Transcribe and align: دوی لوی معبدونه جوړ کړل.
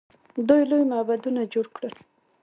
دوی 0.47 0.61
لوی 0.69 0.83
معبدونه 0.91 1.41
جوړ 1.53 1.65
کړل. 1.75 1.93